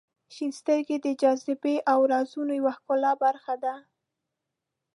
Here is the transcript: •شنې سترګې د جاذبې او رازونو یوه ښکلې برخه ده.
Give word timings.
•شنې 0.35 0.49
سترګې 0.59 0.97
د 1.01 1.07
جاذبې 1.21 1.75
او 1.91 1.99
رازونو 2.13 2.51
یوه 2.59 2.73
ښکلې 2.77 3.13
برخه 3.23 3.53
ده. 3.63 3.75